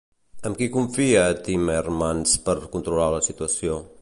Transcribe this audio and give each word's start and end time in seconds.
Amb 0.49 0.55
qui 0.61 0.69
confia 0.77 1.27
Timmermans 1.49 2.35
per 2.49 2.59
controlar 2.77 3.13
la 3.19 3.25
situació? 3.33 3.83